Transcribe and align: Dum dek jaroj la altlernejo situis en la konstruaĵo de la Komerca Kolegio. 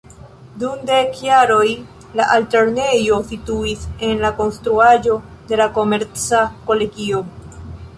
Dum 0.61 0.79
dek 0.89 1.19
jaroj 1.25 1.67
la 2.21 2.27
altlernejo 2.37 3.21
situis 3.33 3.87
en 4.09 4.27
la 4.27 4.35
konstruaĵo 4.41 5.23
de 5.53 5.65
la 5.65 5.73
Komerca 5.81 6.47
Kolegio. 6.73 7.27